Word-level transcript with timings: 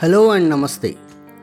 Hello 0.00 0.32
and 0.32 0.52
namaste. 0.52 0.98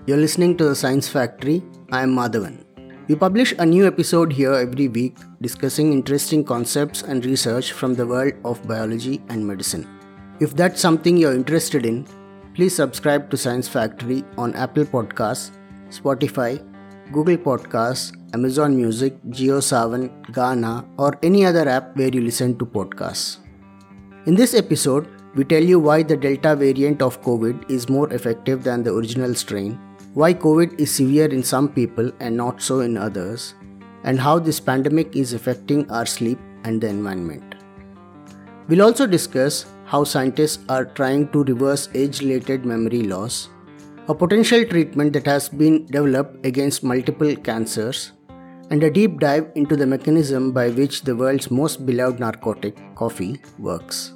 You're 0.06 0.20
listening 0.24 0.56
to 0.58 0.66
the 0.66 0.76
Science 0.76 1.08
Factory. 1.10 1.64
I 1.92 2.04
am 2.04 2.12
Madhavan. 2.16 2.64
We 3.08 3.16
publish 3.16 3.52
a 3.58 3.66
new 3.66 3.88
episode 3.88 4.32
here 4.32 4.54
every 4.54 4.90
week 4.90 5.18
discussing 5.42 5.92
interesting 5.92 6.44
concepts 6.44 7.02
and 7.02 7.26
research 7.26 7.72
from 7.72 7.96
the 7.96 8.06
world 8.06 8.34
of 8.46 8.62
biology 8.68 9.24
and 9.30 9.48
medicine. 9.48 9.88
If 10.40 10.56
that's 10.56 10.80
something 10.80 11.18
you're 11.18 11.34
interested 11.34 11.84
in, 11.84 12.06
please 12.54 12.76
subscribe 12.76 13.32
to 13.32 13.38
Science 13.38 13.68
Factory 13.68 14.24
on 14.38 14.54
Apple 14.54 14.86
Podcasts, 14.86 15.50
Spotify, 15.90 16.62
Google 17.12 17.38
Podcasts, 17.38 18.16
Amazon 18.36 18.78
Music, 18.78 19.20
JioSaavn, 19.30 20.28
Gaana, 20.28 20.86
or 21.00 21.18
any 21.24 21.44
other 21.44 21.68
app 21.68 21.98
where 21.98 22.10
you 22.10 22.22
listen 22.22 22.56
to 22.60 22.68
podcasts. 22.68 23.38
In 24.28 24.36
this 24.36 24.54
episode, 24.54 25.08
we 25.36 25.44
tell 25.44 25.64
you 25.64 25.80
why 25.80 26.04
the 26.04 26.16
Delta 26.16 26.56
variant 26.56 27.02
of 27.02 27.22
COVID 27.24 27.70
is 27.70 27.90
more 27.90 28.12
effective 28.14 28.64
than 28.64 28.84
the 28.84 28.94
original 28.94 29.34
strain, 29.34 29.80
why 30.14 30.34
COVID 30.34 30.80
is 30.80 30.94
severe 30.94 31.26
in 31.26 31.42
some 31.42 31.70
people 31.70 32.12
and 32.20 32.38
not 32.38 32.62
so 32.62 32.82
in 32.82 32.98
others, 32.98 33.56
and 34.04 34.20
how 34.20 34.38
this 34.38 34.60
pandemic 34.60 35.16
is 35.16 35.34
affecting 35.34 35.90
our 35.90 36.06
sleep 36.06 36.40
and 36.66 36.80
the 36.80 36.88
environment. 36.88 37.56
We'll 38.68 38.84
also 38.84 39.08
discuss 39.08 39.66
how 39.86 40.04
scientists 40.04 40.64
are 40.70 40.86
trying 40.86 41.30
to 41.32 41.44
reverse 41.44 41.90
age 41.96 42.22
related 42.22 42.66
memory 42.66 43.02
loss, 43.04 43.50
a 44.08 44.14
potential 44.14 44.64
treatment 44.66 45.14
that 45.14 45.26
has 45.26 45.50
been 45.50 45.86
developed 45.88 46.46
against 46.46 46.84
multiple 46.84 47.36
cancers, 47.36 48.12
and 48.70 48.84
a 48.84 48.92
deep 48.92 49.20
dive 49.20 49.52
into 49.56 49.76
the 49.76 49.86
mechanism 49.86 50.52
by 50.52 50.70
which 50.70 51.02
the 51.02 51.16
world's 51.16 51.50
most 51.50 51.86
beloved 51.86 52.20
narcotic, 52.20 52.78
coffee, 52.96 53.42
works. 53.58 54.13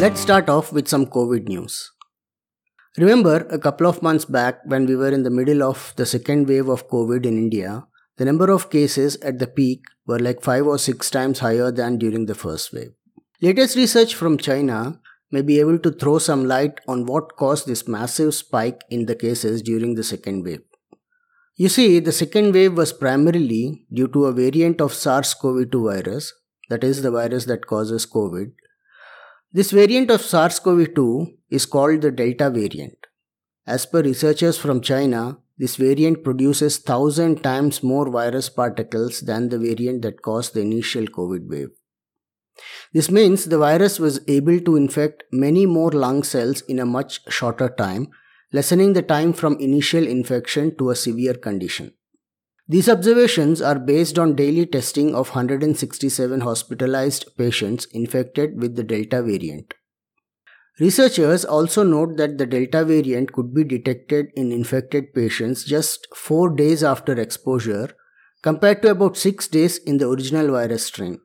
Let's 0.00 0.18
start 0.18 0.48
off 0.48 0.72
with 0.72 0.88
some 0.88 1.04
COVID 1.04 1.46
news. 1.46 1.92
Remember, 2.96 3.46
a 3.50 3.58
couple 3.58 3.86
of 3.86 4.02
months 4.02 4.24
back, 4.24 4.60
when 4.64 4.86
we 4.86 4.96
were 4.96 5.10
in 5.10 5.24
the 5.24 5.36
middle 5.38 5.62
of 5.62 5.92
the 5.96 6.06
second 6.06 6.48
wave 6.48 6.68
of 6.68 6.88
COVID 6.88 7.26
in 7.26 7.36
India, 7.36 7.86
the 8.16 8.24
number 8.24 8.50
of 8.50 8.70
cases 8.70 9.16
at 9.16 9.38
the 9.38 9.46
peak 9.46 9.82
were 10.06 10.18
like 10.18 10.42
5 10.42 10.66
or 10.66 10.78
6 10.78 11.10
times 11.10 11.40
higher 11.40 11.70
than 11.70 11.98
during 11.98 12.24
the 12.24 12.34
first 12.34 12.72
wave. 12.72 12.92
Latest 13.42 13.76
research 13.76 14.14
from 14.14 14.38
China 14.38 14.98
may 15.30 15.42
be 15.42 15.60
able 15.60 15.78
to 15.80 15.90
throw 15.90 16.18
some 16.18 16.46
light 16.46 16.80
on 16.88 17.04
what 17.04 17.36
caused 17.36 17.66
this 17.66 17.86
massive 17.86 18.34
spike 18.34 18.80
in 18.88 19.04
the 19.04 19.14
cases 19.14 19.60
during 19.60 19.96
the 19.96 20.02
second 20.02 20.46
wave. 20.46 20.62
You 21.56 21.68
see, 21.68 21.98
the 21.98 22.12
second 22.12 22.54
wave 22.54 22.72
was 22.72 22.94
primarily 22.94 23.84
due 23.92 24.08
to 24.08 24.24
a 24.24 24.32
variant 24.32 24.80
of 24.80 24.94
SARS 24.94 25.34
CoV 25.34 25.70
2 25.70 25.84
virus, 25.84 26.32
that 26.70 26.84
is, 26.84 27.02
the 27.02 27.10
virus 27.10 27.44
that 27.44 27.66
causes 27.66 28.06
COVID, 28.06 28.52
this 29.52 29.72
variant 29.72 30.10
of 30.12 30.20
SARS 30.20 30.60
CoV 30.60 30.94
2 30.94 31.26
is 31.50 31.66
called 31.66 32.02
the 32.02 32.12
Delta 32.12 32.50
variant. 32.50 33.06
As 33.66 33.84
per 33.84 34.00
researchers 34.00 34.56
from 34.56 34.80
China, 34.80 35.38
this 35.58 35.74
variant 35.74 36.22
produces 36.22 36.78
1000 36.78 37.42
times 37.42 37.82
more 37.82 38.08
virus 38.08 38.48
particles 38.48 39.20
than 39.20 39.48
the 39.48 39.58
variant 39.58 40.02
that 40.02 40.22
caused 40.22 40.54
the 40.54 40.60
initial 40.60 41.04
COVID 41.04 41.48
wave. 41.48 41.70
This 42.92 43.10
means 43.10 43.44
the 43.44 43.58
virus 43.58 43.98
was 43.98 44.20
able 44.28 44.60
to 44.60 44.76
infect 44.76 45.24
many 45.32 45.66
more 45.66 45.90
lung 45.90 46.22
cells 46.22 46.60
in 46.62 46.78
a 46.78 46.86
much 46.86 47.20
shorter 47.28 47.68
time, 47.68 48.08
lessening 48.52 48.92
the 48.92 49.02
time 49.02 49.32
from 49.32 49.58
initial 49.58 50.06
infection 50.06 50.76
to 50.76 50.90
a 50.90 50.96
severe 50.96 51.34
condition. 51.34 51.92
These 52.70 52.88
observations 52.88 53.60
are 53.60 53.80
based 53.80 54.16
on 54.16 54.36
daily 54.36 54.64
testing 54.64 55.12
of 55.12 55.30
167 55.30 56.40
hospitalized 56.42 57.24
patients 57.36 57.86
infected 57.86 58.62
with 58.62 58.76
the 58.76 58.84
Delta 58.84 59.24
variant. 59.24 59.74
Researchers 60.78 61.44
also 61.44 61.82
note 61.82 62.16
that 62.18 62.38
the 62.38 62.46
Delta 62.46 62.84
variant 62.84 63.32
could 63.32 63.52
be 63.52 63.64
detected 63.64 64.26
in 64.36 64.52
infected 64.52 65.12
patients 65.12 65.64
just 65.64 66.06
4 66.14 66.54
days 66.54 66.84
after 66.84 67.20
exposure 67.20 67.88
compared 68.40 68.82
to 68.82 68.90
about 68.92 69.16
6 69.16 69.48
days 69.48 69.78
in 69.78 69.98
the 69.98 70.08
original 70.08 70.52
virus 70.52 70.84
strain. 70.84 71.18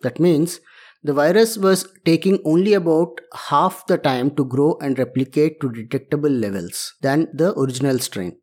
That 0.00 0.18
means 0.18 0.60
the 1.02 1.12
virus 1.12 1.58
was 1.58 1.86
taking 2.06 2.40
only 2.46 2.72
about 2.72 3.20
half 3.50 3.86
the 3.88 3.98
time 3.98 4.34
to 4.36 4.44
grow 4.46 4.78
and 4.80 4.98
replicate 4.98 5.60
to 5.60 5.70
detectable 5.70 6.30
levels 6.30 6.94
than 7.02 7.28
the 7.34 7.52
original 7.58 7.98
strain. 7.98 8.38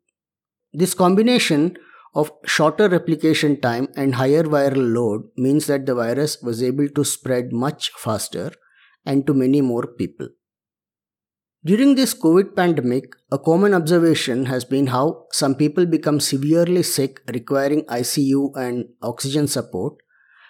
This 0.74 0.94
combination 0.94 1.78
of 2.16 2.32
shorter 2.46 2.88
replication 2.88 3.60
time 3.60 3.90
and 3.96 4.16
higher 4.16 4.44
viral 4.44 4.94
load 4.94 5.24
means 5.36 5.68
that 5.68 5.86
the 5.86 5.94
virus 5.94 6.42
was 6.42 6.64
able 6.64 6.88
to 6.90 7.04
spread 7.04 7.52
much 7.52 7.92
faster 7.98 8.52
and 9.06 9.28
to 9.28 9.34
many 9.34 9.62
more 9.62 9.86
people. 9.86 10.30
During 11.66 11.96
this 11.96 12.14
COVID 12.14 12.56
pandemic, 12.56 13.16
a 13.32 13.40
common 13.40 13.74
observation 13.74 14.46
has 14.46 14.64
been 14.64 14.88
how 14.88 15.26
some 15.32 15.56
people 15.56 15.86
become 15.86 16.20
severely 16.20 16.84
sick, 16.84 17.22
requiring 17.34 17.84
ICU 17.86 18.56
and 18.56 18.86
oxygen 19.02 19.48
support, 19.48 19.96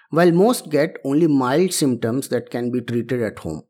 while 0.09 0.31
most 0.31 0.69
get 0.69 0.97
only 1.05 1.27
mild 1.27 1.73
symptoms 1.73 2.27
that 2.27 2.49
can 2.49 2.69
be 2.69 2.81
treated 2.81 3.21
at 3.21 3.39
home. 3.39 3.63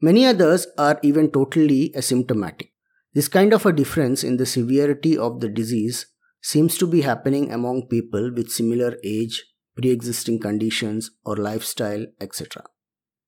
Many 0.00 0.26
others 0.26 0.66
are 0.76 1.00
even 1.02 1.30
totally 1.30 1.90
asymptomatic. 1.96 2.68
This 3.14 3.28
kind 3.28 3.52
of 3.52 3.66
a 3.66 3.72
difference 3.72 4.22
in 4.22 4.36
the 4.36 4.46
severity 4.46 5.16
of 5.16 5.40
the 5.40 5.48
disease 5.48 6.06
seems 6.50 6.78
to 6.78 6.86
be 6.86 7.02
happening 7.02 7.52
among 7.52 7.86
people 7.88 8.30
with 8.34 8.50
similar 8.50 8.96
age, 9.04 9.44
pre 9.76 9.90
existing 9.90 10.38
conditions, 10.40 11.10
or 11.22 11.36
lifestyle, 11.36 12.06
etc. 12.22 12.62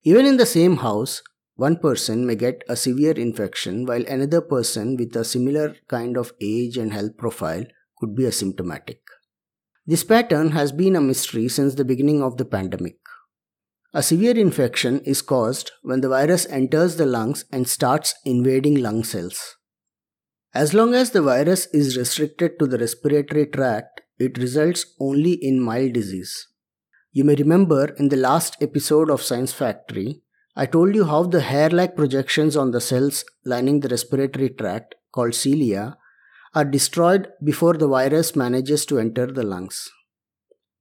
Even 0.05 0.25
in 0.25 0.39
the 0.39 0.47
same 0.47 0.79
house, 0.79 1.23
one 1.55 1.77
person 1.77 2.27
may 2.27 2.35
get 2.35 2.65
a 2.67 2.77
severe 2.77 3.13
infection 3.13 3.85
while 3.85 4.07
another 4.07 4.41
person 4.41 4.97
with 4.97 5.15
a 5.15 5.25
similar 5.25 5.77
kind 5.89 6.17
of 6.17 6.33
age 6.41 6.79
and 6.79 6.95
health 6.95 7.19
profile 7.19 7.65
could 7.99 8.17
be 8.17 8.23
asymptomatic. 8.23 9.01
This 9.87 10.03
pattern 10.03 10.53
has 10.53 10.73
been 10.73 10.97
a 10.97 11.03
mystery 11.03 11.49
since 11.49 11.75
the 11.75 11.85
beginning 11.85 12.23
of 12.23 12.39
the 12.39 12.47
pandemic. 12.47 12.97
A 13.93 14.03
severe 14.03 14.39
infection 14.39 15.01
is 15.01 15.21
caused 15.21 15.73
when 15.83 16.01
the 16.01 16.09
virus 16.09 16.47
enters 16.47 16.97
the 16.97 17.05
lungs 17.05 17.45
and 17.53 17.69
starts 17.69 18.15
invading 18.25 18.77
lung 18.77 19.05
cells. 19.05 19.57
As 20.53 20.75
long 20.75 20.95
as 20.95 21.13
the 21.13 21.23
virus 21.23 21.67
is 21.67 21.97
restricted 21.97 22.59
to 22.59 22.67
the 22.67 22.77
respiratory 22.77 23.47
tract, 23.47 24.01
it 24.19 24.37
results 24.37 24.85
only 24.99 25.35
in 25.35 25.61
mild 25.61 25.93
disease. 25.93 26.49
You 27.13 27.23
may 27.23 27.37
remember 27.37 27.85
in 27.99 28.09
the 28.09 28.17
last 28.17 28.57
episode 28.61 29.11
of 29.11 29.23
Science 29.23 29.53
Factory, 29.53 30.23
I 30.57 30.67
told 30.67 30.97
you 30.97 31.05
how 31.05 31.23
the 31.23 31.41
hair 31.41 31.71
like 31.71 31.95
projections 31.95 32.57
on 32.57 32.73
the 32.73 32.81
cells 32.81 33.25
lining 33.45 33.79
the 33.79 33.89
respiratory 33.91 34.49
tract, 34.49 34.97
called 35.13 35.37
cilia, 35.37 35.97
are 36.53 36.65
destroyed 36.65 37.29
before 37.45 37.75
the 37.75 37.87
virus 37.87 38.35
manages 38.35 38.85
to 38.87 38.99
enter 38.99 39.27
the 39.27 39.45
lungs. 39.45 39.89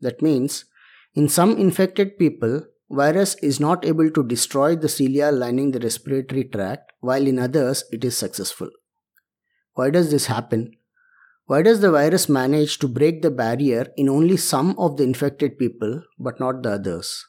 That 0.02 0.20
means, 0.20 0.66
in 1.14 1.30
some 1.30 1.58
infected 1.58 2.18
people, 2.18 2.64
virus 2.90 3.36
is 3.36 3.60
not 3.60 3.86
able 3.86 4.10
to 4.10 4.24
destroy 4.24 4.76
the 4.76 4.90
cilia 4.90 5.32
lining 5.32 5.72
the 5.72 5.80
respiratory 5.80 6.46
tract, 6.46 6.92
while 7.02 7.28
in 7.28 7.38
others 7.38 7.84
it 7.92 8.04
is 8.04 8.18
successful. 8.18 8.72
Why 9.80 9.90
does 9.90 10.12
this 10.12 10.26
happen? 10.26 10.72
Why 11.46 11.62
does 11.62 11.80
the 11.80 11.90
virus 11.90 12.28
manage 12.28 12.80
to 12.80 12.88
break 12.90 13.22
the 13.22 13.32
barrier 13.32 13.88
in 13.96 14.10
only 14.10 14.36
some 14.36 14.76
of 14.78 14.98
the 14.98 15.04
infected 15.04 15.58
people 15.58 16.04
but 16.20 16.38
not 16.38 16.64
the 16.64 16.72
others? 16.74 17.26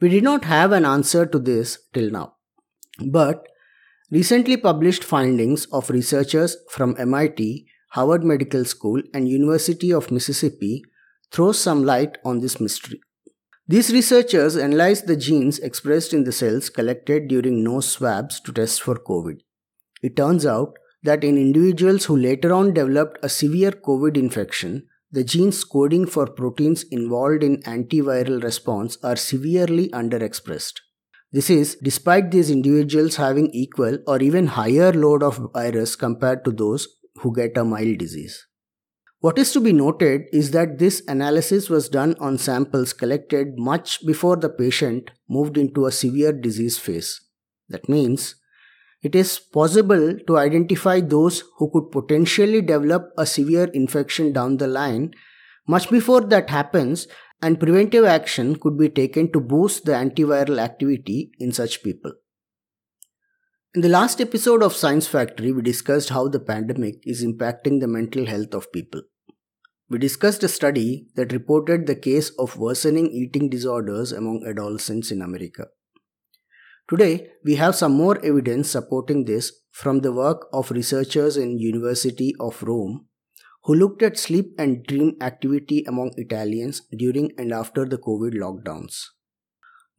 We 0.00 0.08
did 0.08 0.24
not 0.24 0.46
have 0.46 0.72
an 0.72 0.86
answer 0.86 1.26
to 1.26 1.38
this 1.38 1.78
till 1.92 2.10
now. 2.10 2.36
But 3.04 3.46
recently 4.10 4.56
published 4.56 5.04
findings 5.04 5.66
of 5.66 5.90
researchers 5.90 6.56
from 6.70 6.96
MIT, 6.98 7.66
Harvard 7.90 8.24
Medical 8.24 8.64
School, 8.64 9.02
and 9.12 9.28
University 9.28 9.92
of 9.92 10.10
Mississippi 10.10 10.82
throws 11.30 11.58
some 11.58 11.84
light 11.84 12.16
on 12.24 12.40
this 12.40 12.58
mystery. 12.58 13.02
These 13.68 13.92
researchers 13.92 14.56
analyzed 14.56 15.06
the 15.06 15.14
genes 15.14 15.58
expressed 15.58 16.14
in 16.14 16.24
the 16.24 16.32
cells 16.32 16.70
collected 16.70 17.28
during 17.28 17.62
nose 17.62 17.90
swabs 17.90 18.40
to 18.40 18.52
test 18.52 18.80
for 18.80 18.94
COVID. 18.94 19.40
It 20.02 20.16
turns 20.16 20.46
out 20.46 20.78
that 21.02 21.24
in 21.24 21.38
individuals 21.38 22.04
who 22.04 22.16
later 22.16 22.52
on 22.52 22.74
developed 22.74 23.18
a 23.22 23.28
severe 23.28 23.72
COVID 23.72 24.16
infection, 24.16 24.86
the 25.12 25.24
genes 25.24 25.64
coding 25.64 26.06
for 26.06 26.26
proteins 26.26 26.84
involved 26.84 27.42
in 27.42 27.62
antiviral 27.62 28.42
response 28.42 28.96
are 29.02 29.16
severely 29.16 29.88
underexpressed. 29.88 30.74
This 31.32 31.48
is 31.48 31.76
despite 31.82 32.30
these 32.30 32.50
individuals 32.50 33.16
having 33.16 33.50
equal 33.52 33.98
or 34.06 34.20
even 34.20 34.48
higher 34.48 34.92
load 34.92 35.22
of 35.22 35.50
virus 35.52 35.96
compared 35.96 36.44
to 36.44 36.50
those 36.50 36.88
who 37.16 37.34
get 37.34 37.56
a 37.56 37.64
mild 37.64 37.98
disease. 37.98 38.46
What 39.20 39.38
is 39.38 39.52
to 39.52 39.60
be 39.60 39.72
noted 39.72 40.22
is 40.32 40.52
that 40.52 40.78
this 40.78 41.02
analysis 41.06 41.68
was 41.68 41.88
done 41.88 42.16
on 42.20 42.38
samples 42.38 42.92
collected 42.92 43.58
much 43.58 44.04
before 44.06 44.36
the 44.36 44.48
patient 44.48 45.10
moved 45.28 45.58
into 45.58 45.86
a 45.86 45.92
severe 45.92 46.32
disease 46.32 46.78
phase. 46.78 47.20
That 47.68 47.88
means 47.88 48.36
it 49.02 49.14
is 49.14 49.38
possible 49.38 50.18
to 50.26 50.36
identify 50.36 51.00
those 51.00 51.44
who 51.56 51.70
could 51.70 51.90
potentially 51.90 52.60
develop 52.60 53.10
a 53.16 53.26
severe 53.26 53.64
infection 53.72 54.32
down 54.32 54.58
the 54.58 54.66
line 54.66 55.12
much 55.66 55.88
before 55.90 56.20
that 56.22 56.50
happens 56.50 57.06
and 57.42 57.60
preventive 57.60 58.04
action 58.04 58.56
could 58.56 58.76
be 58.76 58.88
taken 58.88 59.30
to 59.32 59.40
boost 59.40 59.84
the 59.84 59.92
antiviral 59.92 60.58
activity 60.58 61.32
in 61.38 61.52
such 61.52 61.82
people. 61.82 62.12
In 63.74 63.82
the 63.82 63.88
last 63.88 64.20
episode 64.20 64.62
of 64.62 64.74
Science 64.74 65.06
Factory, 65.06 65.52
we 65.52 65.62
discussed 65.62 66.08
how 66.08 66.26
the 66.28 66.40
pandemic 66.40 66.96
is 67.04 67.24
impacting 67.24 67.80
the 67.80 67.86
mental 67.86 68.26
health 68.26 68.52
of 68.52 68.72
people. 68.72 69.02
We 69.88 69.98
discussed 69.98 70.42
a 70.42 70.48
study 70.48 71.06
that 71.14 71.32
reported 71.32 71.86
the 71.86 71.94
case 71.94 72.30
of 72.30 72.56
worsening 72.56 73.10
eating 73.10 73.48
disorders 73.48 74.12
among 74.12 74.44
adolescents 74.46 75.10
in 75.10 75.22
America. 75.22 75.68
Today, 76.90 77.28
we 77.44 77.54
have 77.54 77.76
some 77.76 77.92
more 77.92 78.18
evidence 78.24 78.68
supporting 78.68 79.24
this 79.24 79.52
from 79.70 80.00
the 80.00 80.12
work 80.12 80.48
of 80.52 80.72
researchers 80.72 81.36
in 81.36 81.56
University 81.56 82.34
of 82.40 82.60
Rome 82.64 83.06
who 83.64 83.74
looked 83.74 84.02
at 84.02 84.18
sleep 84.18 84.54
and 84.58 84.84
dream 84.84 85.16
activity 85.20 85.84
among 85.86 86.12
Italians 86.16 86.82
during 86.96 87.30
and 87.38 87.52
after 87.52 87.84
the 87.84 87.98
COVID 87.98 88.34
lockdowns. 88.34 89.04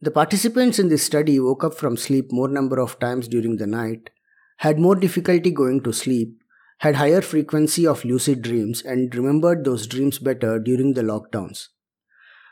The 0.00 0.10
participants 0.10 0.78
in 0.78 0.88
this 0.88 1.04
study 1.04 1.38
woke 1.38 1.62
up 1.62 1.74
from 1.74 1.96
sleep 1.96 2.32
more 2.32 2.48
number 2.48 2.80
of 2.80 2.98
times 2.98 3.28
during 3.28 3.56
the 3.56 3.66
night, 3.66 4.10
had 4.58 4.78
more 4.78 4.96
difficulty 4.96 5.50
going 5.50 5.82
to 5.84 5.92
sleep, 5.92 6.42
had 6.78 6.96
higher 6.96 7.22
frequency 7.22 7.86
of 7.86 8.04
lucid 8.04 8.42
dreams 8.42 8.82
and 8.82 9.14
remembered 9.14 9.64
those 9.64 9.86
dreams 9.86 10.18
better 10.18 10.58
during 10.58 10.94
the 10.94 11.02
lockdowns. 11.02 11.68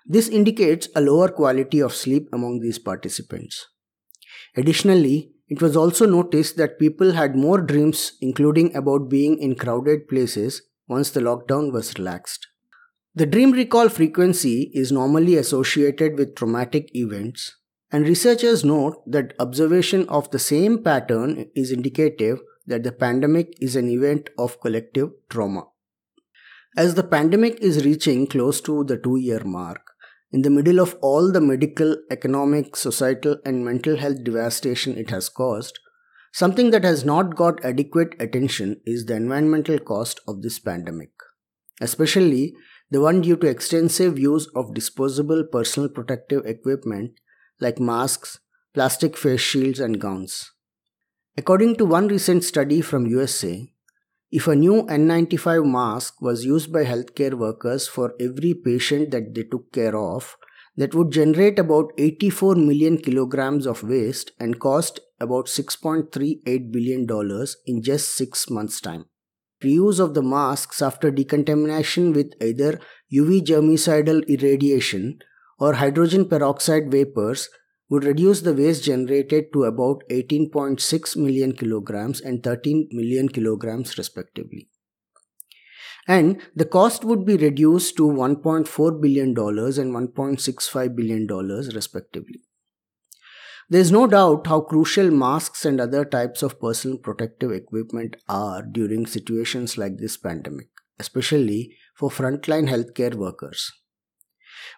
This 0.07 0.29
indicates 0.29 0.89
a 0.95 1.01
lower 1.01 1.29
quality 1.29 1.81
of 1.81 1.93
sleep 1.93 2.29
among 2.33 2.61
these 2.61 2.79
participants. 2.79 3.67
Additionally, 4.57 5.33
it 5.49 5.61
was 5.61 5.77
also 5.77 6.07
noticed 6.07 6.57
that 6.57 6.79
people 6.79 7.13
had 7.13 7.37
more 7.37 7.61
dreams, 7.61 8.13
including 8.21 8.75
about 8.77 9.09
being 9.09 9.39
in 9.39 9.57
crowded 9.57 10.09
places 10.09 10.63
once 10.87 11.11
the 11.11 11.21
lockdown 11.21 11.73
was 11.73 11.99
relaxed. 11.99 12.47
The 13.15 13.27
dream 13.27 13.51
recall 13.51 13.89
frequency 13.89 14.71
is 14.73 14.93
normally 14.93 15.35
associated 15.37 16.17
with 16.17 16.37
traumatic 16.37 16.95
events, 16.95 17.57
and 17.91 18.07
researchers 18.07 18.65
note 18.65 19.03
that 19.11 19.35
observation 19.41 20.09
of 20.09 20.31
the 20.31 20.39
same 20.39 20.83
pattern 20.85 21.51
is 21.57 21.73
indicative 21.73 22.41
that 22.67 22.85
the 22.85 22.93
pandemic 22.93 23.55
is 23.61 23.75
an 23.75 23.89
event 23.89 24.31
of 24.39 24.61
collective 24.61 25.11
trauma. 25.29 25.65
As 26.77 26.95
the 26.95 27.03
pandemic 27.03 27.59
is 27.61 27.85
reaching 27.85 28.29
close 28.29 28.61
to 28.61 28.85
the 28.85 28.97
two 28.97 29.17
year 29.17 29.43
mark, 29.43 29.90
in 30.33 30.43
the 30.43 30.51
middle 30.51 30.79
of 30.79 30.97
all 31.01 31.33
the 31.33 31.41
medical, 31.41 31.97
economic, 32.11 32.77
societal, 32.77 33.37
and 33.45 33.65
mental 33.65 33.97
health 33.97 34.23
devastation 34.23 34.97
it 34.97 35.11
has 35.11 35.29
caused, 35.29 35.79
something 36.33 36.71
that 36.71 36.85
has 36.85 37.05
not 37.05 37.35
got 37.35 37.65
adequate 37.65 38.15
attention 38.21 38.81
is 38.87 39.07
the 39.07 39.15
environmental 39.15 39.79
cost 39.79 40.21
of 40.29 40.43
this 40.43 40.59
pandemic, 40.59 41.11
especially 41.81 42.55
the 42.91 43.01
one 43.01 43.21
due 43.21 43.37
to 43.37 43.47
extensive 43.47 44.19
use 44.19 44.49
of 44.55 44.75
disposable 44.75 45.45
personal 45.45 45.89
protective 45.89 46.45
equipment 46.47 47.13
like 47.61 47.79
masks, 47.79 48.39
plastic 48.73 49.17
face 49.17 49.41
shields, 49.41 49.81
and 49.81 50.01
gowns. 50.01 50.53
According 51.37 51.77
to 51.77 51.85
one 51.85 52.09
recent 52.09 52.45
study 52.45 52.81
from 52.81 53.07
USA, 53.07 53.73
if 54.31 54.47
a 54.47 54.55
new 54.55 54.83
N95 54.85 55.67
mask 55.71 56.21
was 56.23 56.45
used 56.45 56.73
by 56.73 56.85
healthcare 56.85 57.35
workers 57.35 57.89
for 57.89 58.15
every 58.21 58.55
patient 58.55 59.11
that 59.11 59.35
they 59.35 59.43
took 59.43 59.73
care 59.73 59.97
of, 59.97 60.37
that 60.77 60.95
would 60.95 61.11
generate 61.11 61.59
about 61.59 61.93
84 61.99 62.55
million 62.55 62.97
kilograms 62.97 63.67
of 63.67 63.83
waste 63.83 64.31
and 64.39 64.61
cost 64.61 65.01
about 65.21 65.47
$6.38 65.47 66.73
billion 66.73 67.07
in 67.67 67.83
just 67.83 68.15
6 68.15 68.49
months' 68.51 68.81
time. 68.81 69.07
Reuse 69.63 70.01
of 70.01 70.15
the 70.15 70.23
masks 70.23 70.81
after 70.81 71.11
decontamination 71.11 72.13
with 72.13 72.33
either 72.41 72.81
UV 73.13 73.45
germicidal 73.45 74.27
irradiation 74.27 75.19
or 75.59 75.75
hydrogen 75.75 76.27
peroxide 76.27 76.91
vapors 76.91 77.51
would 77.91 78.05
reduce 78.05 78.41
the 78.41 78.55
waste 78.55 78.85
generated 78.85 79.53
to 79.53 79.65
about 79.65 80.03
18.6 80.11 81.17
million 81.17 81.53
kilograms 81.53 82.21
and 82.21 82.43
13 82.43 82.89
million 82.93 83.29
kilograms 83.29 83.99
respectively. 83.99 84.69
And 86.07 86.41
the 86.55 86.65
cost 86.65 87.05
would 87.05 87.27
be 87.27 87.37
reduced 87.37 87.97
to 87.97 88.05
$1.4 88.05 89.01
billion 89.03 89.29
and 89.29 89.37
$1.65 89.37 90.97
billion 90.97 91.27
respectively. 91.75 92.41
There 93.69 93.81
is 93.81 93.93
no 93.93 94.07
doubt 94.09 94.49
how 94.49 94.63
crucial 94.63 95.11
masks 95.11 95.65
and 95.65 95.81
other 95.81 96.05
types 96.05 96.43
of 96.43 96.59
personal 96.59 96.99
protective 96.99 97.53
equipment 97.53 98.17
are 98.29 98.63
during 98.63 99.07
situations 99.07 99.79
like 99.79 99.99
this 99.99 100.17
pandemic, 100.17 100.69
especially 100.99 101.77
for 101.95 102.11
frontline 102.11 102.69
healthcare 102.69 103.15
workers. 103.15 103.71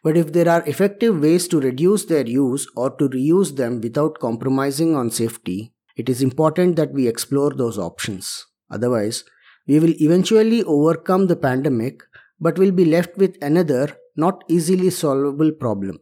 But 0.02 0.16
if 0.16 0.32
there 0.32 0.48
are 0.48 0.66
effective 0.66 1.20
ways 1.20 1.48
to 1.48 1.60
reduce 1.60 2.04
their 2.06 2.26
use 2.26 2.66
or 2.76 2.90
to 2.96 3.08
reuse 3.08 3.56
them 3.56 3.80
without 3.80 4.18
compromising 4.18 4.96
on 4.96 5.10
safety, 5.10 5.72
it 5.96 6.08
is 6.08 6.22
important 6.22 6.76
that 6.76 6.92
we 6.92 7.08
explore 7.08 7.50
those 7.50 7.78
options. 7.78 8.46
Otherwise, 8.70 9.24
we 9.66 9.78
will 9.78 9.94
eventually 10.00 10.62
overcome 10.64 11.26
the 11.26 11.36
pandemic 11.36 12.02
but 12.40 12.58
will 12.58 12.72
be 12.72 12.84
left 12.84 13.16
with 13.16 13.36
another 13.40 13.96
not 14.16 14.42
easily 14.48 14.90
solvable 14.90 15.52
problem 15.52 15.98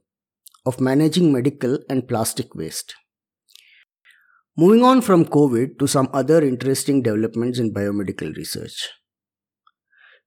of 0.66 0.80
managing 0.80 1.32
medical 1.32 1.78
and 1.88 2.08
plastic 2.08 2.54
waste. 2.54 2.94
Moving 4.56 4.82
on 4.84 5.00
from 5.00 5.24
COVID 5.24 5.78
to 5.78 5.86
some 5.86 6.08
other 6.12 6.42
interesting 6.42 7.02
developments 7.02 7.58
in 7.58 7.72
biomedical 7.72 8.34
research. 8.36 8.90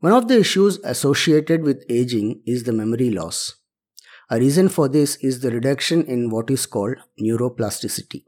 One 0.04 0.12
of 0.12 0.28
the 0.28 0.38
issues 0.38 0.80
associated 0.84 1.64
with 1.64 1.86
aging 1.88 2.42
is 2.46 2.64
the 2.64 2.74
memory 2.74 3.10
loss. 3.10 3.56
A 4.30 4.38
reason 4.38 4.68
for 4.68 4.90
this 4.90 5.16
is 5.22 5.40
the 5.40 5.50
reduction 5.50 6.04
in 6.04 6.30
what 6.30 6.52
is 6.52 6.66
called 6.66 6.98
neuroplasticity. 7.22 8.26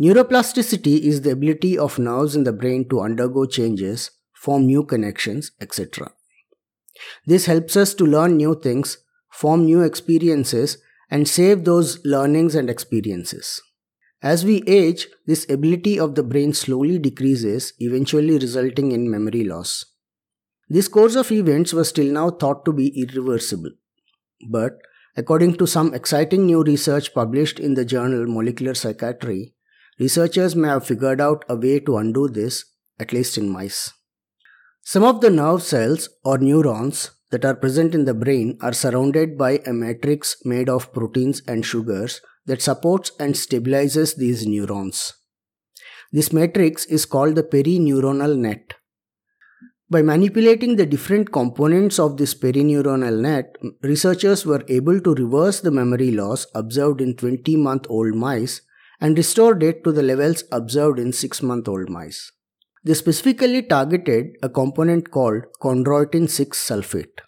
Neuroplasticity 0.00 1.00
is 1.00 1.22
the 1.22 1.32
ability 1.32 1.76
of 1.76 1.98
nerves 1.98 2.36
in 2.36 2.44
the 2.44 2.52
brain 2.52 2.88
to 2.90 3.00
undergo 3.00 3.46
changes, 3.46 4.12
form 4.32 4.66
new 4.66 4.84
connections, 4.84 5.50
etc. 5.60 6.12
This 7.26 7.46
helps 7.46 7.76
us 7.76 7.92
to 7.94 8.04
learn 8.04 8.36
new 8.36 8.54
things, 8.54 8.98
form 9.32 9.64
new 9.64 9.82
experiences, 9.82 10.78
and 11.10 11.26
save 11.26 11.64
those 11.64 11.98
learnings 12.04 12.54
and 12.54 12.70
experiences. 12.70 13.60
As 14.22 14.44
we 14.44 14.62
age, 14.68 15.08
this 15.26 15.50
ability 15.50 15.98
of 15.98 16.14
the 16.14 16.22
brain 16.22 16.52
slowly 16.52 17.00
decreases, 17.00 17.72
eventually 17.80 18.38
resulting 18.38 18.92
in 18.92 19.10
memory 19.10 19.42
loss. 19.42 19.84
This 20.68 20.88
course 20.88 21.14
of 21.14 21.30
events 21.30 21.72
was 21.72 21.92
till 21.92 22.12
now 22.12 22.30
thought 22.30 22.64
to 22.64 22.72
be 22.72 22.88
irreversible. 23.00 23.70
But 24.50 24.78
According 25.18 25.56
to 25.56 25.66
some 25.66 25.94
exciting 25.94 26.44
new 26.44 26.62
research 26.62 27.14
published 27.14 27.58
in 27.58 27.72
the 27.72 27.86
journal 27.86 28.26
Molecular 28.26 28.74
Psychiatry, 28.74 29.54
researchers 29.98 30.54
may 30.54 30.68
have 30.68 30.86
figured 30.86 31.22
out 31.22 31.42
a 31.48 31.56
way 31.56 31.80
to 31.80 31.96
undo 31.96 32.28
this, 32.28 32.66
at 33.00 33.14
least 33.14 33.38
in 33.38 33.48
mice. 33.48 33.94
Some 34.82 35.02
of 35.02 35.22
the 35.22 35.30
nerve 35.30 35.62
cells 35.62 36.10
or 36.22 36.36
neurons 36.36 37.12
that 37.30 37.46
are 37.46 37.54
present 37.54 37.94
in 37.94 38.04
the 38.04 38.12
brain 38.12 38.58
are 38.60 38.74
surrounded 38.74 39.38
by 39.38 39.62
a 39.64 39.72
matrix 39.72 40.36
made 40.44 40.68
of 40.68 40.92
proteins 40.92 41.40
and 41.48 41.64
sugars 41.64 42.20
that 42.44 42.60
supports 42.60 43.10
and 43.18 43.34
stabilizes 43.34 44.16
these 44.16 44.46
neurons. 44.46 45.14
This 46.12 46.30
matrix 46.30 46.84
is 46.84 47.06
called 47.06 47.36
the 47.36 47.42
perineuronal 47.42 48.36
net. 48.36 48.74
By 49.88 50.02
manipulating 50.02 50.74
the 50.74 50.84
different 50.84 51.30
components 51.30 52.00
of 52.00 52.16
this 52.16 52.34
perineuronal 52.34 53.20
net, 53.20 53.56
researchers 53.82 54.44
were 54.44 54.64
able 54.66 55.00
to 55.00 55.14
reverse 55.14 55.60
the 55.60 55.70
memory 55.70 56.10
loss 56.10 56.44
observed 56.56 57.00
in 57.00 57.14
20 57.14 57.54
month 57.54 57.86
old 57.88 58.16
mice 58.16 58.62
and 59.00 59.16
restored 59.16 59.62
it 59.62 59.84
to 59.84 59.92
the 59.92 60.02
levels 60.02 60.42
observed 60.50 60.98
in 60.98 61.12
6 61.12 61.40
month 61.40 61.68
old 61.68 61.88
mice. 61.88 62.32
They 62.82 62.94
specifically 62.94 63.62
targeted 63.62 64.36
a 64.42 64.48
component 64.48 65.12
called 65.12 65.44
chondroitin 65.62 66.28
6 66.28 66.58
sulfate. 66.68 67.20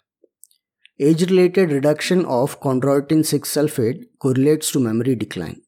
Age 0.99 1.29
related 1.29 1.71
reduction 1.71 2.25
of 2.25 2.59
chondroitin 2.59 3.25
6 3.25 3.49
sulfate 3.49 4.03
correlates 4.19 4.69
to 4.73 4.81
memory 4.81 5.15
decline. 5.15 5.61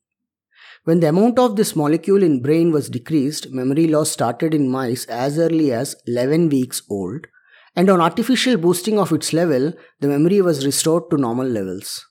When 0.84 1.00
the 1.00 1.10
amount 1.10 1.38
of 1.38 1.58
this 1.58 1.76
molecule 1.76 2.24
in 2.24 2.42
brain 2.42 2.72
was 2.72 2.90
decreased, 2.90 3.52
memory 3.52 3.88
loss 3.88 4.10
started 4.10 4.54
in 4.54 4.68
mice 4.68 5.06
as 5.06 5.38
early 5.38 5.72
as 5.72 5.96
11 6.08 6.50
weeks 6.50 6.82
old, 6.90 7.28
and 7.76 7.88
on 7.88 8.02
artificial 8.02 8.58
boosting 8.58 8.98
of 8.98 9.12
its 9.12 9.32
level, 9.32 9.74
the 10.00 10.08
memory 10.08 10.42
was 10.42 10.66
restored 10.66 11.04
to 11.12 11.18
normal 11.18 11.48
levels. 11.48 12.04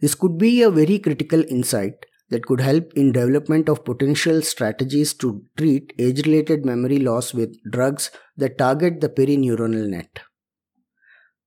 This 0.00 0.14
could 0.14 0.38
be 0.38 0.62
a 0.62 0.70
very 0.70 1.00
critical 1.00 1.42
insight 1.48 2.06
that 2.30 2.46
could 2.46 2.60
help 2.60 2.92
in 2.94 3.10
development 3.10 3.68
of 3.68 3.84
potential 3.84 4.40
strategies 4.42 5.12
to 5.14 5.42
treat 5.56 5.92
age-related 5.98 6.64
memory 6.64 6.98
loss 6.98 7.34
with 7.34 7.56
drugs 7.70 8.10
that 8.36 8.56
target 8.56 9.00
the 9.00 9.08
perineuronal 9.08 9.88
net. 9.88 10.20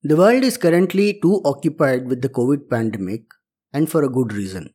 The 0.04 0.18
world 0.18 0.44
is 0.44 0.58
currently 0.58 1.20
too 1.22 1.42
occupied 1.46 2.08
with 2.08 2.22
the 2.22 2.30
COVID 2.30 2.70
pandemic 2.70 3.24
and 3.72 3.90
for 3.90 4.04
a 4.04 4.10
good 4.10 4.34
reason. 4.34 4.74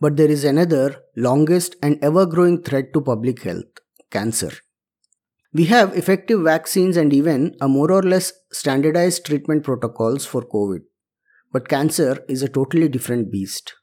But 0.00 0.16
there 0.16 0.30
is 0.30 0.44
another, 0.44 0.96
longest 1.16 1.76
and 1.82 1.98
ever 2.02 2.26
growing 2.26 2.62
threat 2.62 2.92
to 2.94 3.00
public 3.00 3.42
health 3.42 3.66
cancer. 4.10 4.50
We 5.52 5.66
have 5.66 5.96
effective 5.96 6.40
vaccines 6.42 6.96
and 6.96 7.12
even 7.12 7.56
a 7.60 7.68
more 7.68 7.92
or 7.92 8.02
less 8.02 8.32
standardized 8.52 9.26
treatment 9.26 9.64
protocols 9.64 10.24
for 10.26 10.42
COVID. 10.42 10.80
but 11.52 11.68
cancer 11.68 12.24
is 12.28 12.42
a 12.42 12.48
totally 12.48 12.88
different 12.88 13.30
beast. 13.30 13.74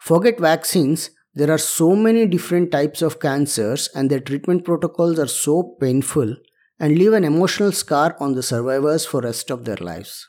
Forget 0.00 0.38
vaccines, 0.38 1.10
there 1.34 1.50
are 1.50 1.58
so 1.58 1.94
many 1.94 2.26
different 2.26 2.70
types 2.72 3.02
of 3.02 3.20
cancers, 3.20 3.88
and 3.94 4.10
their 4.10 4.20
treatment 4.20 4.64
protocols 4.64 5.18
are 5.18 5.28
so 5.28 5.76
painful 5.80 6.36
and 6.80 6.96
leave 6.98 7.12
an 7.12 7.24
emotional 7.24 7.72
scar 7.72 8.16
on 8.20 8.34
the 8.34 8.42
survivors 8.42 9.04
for 9.04 9.20
rest 9.20 9.50
of 9.50 9.64
their 9.64 9.76
lives. 9.76 10.28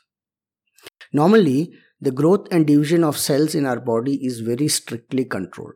Normally, 1.12 1.72
the 2.00 2.10
growth 2.10 2.46
and 2.50 2.66
division 2.66 3.04
of 3.04 3.18
cells 3.18 3.54
in 3.54 3.66
our 3.66 3.78
body 3.78 4.24
is 4.24 4.40
very 4.40 4.68
strictly 4.68 5.24
controlled. 5.24 5.74